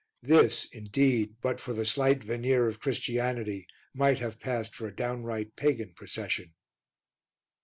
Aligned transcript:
This, 0.23 0.65
indeed, 0.65 1.35
but 1.41 1.59
for 1.59 1.73
the 1.73 1.85
slight 1.85 2.23
veneer 2.23 2.67
of 2.67 2.79
Christianity, 2.79 3.67
might 3.93 4.17
have 4.17 4.39
passed 4.39 4.73
for 4.73 4.87
a 4.87 4.95
downright 4.95 5.55
pagan 5.55 5.93
procession. 5.93 6.55